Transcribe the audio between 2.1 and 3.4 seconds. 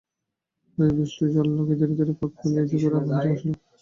পাক খুলিয়া ঝোপের বাহিরে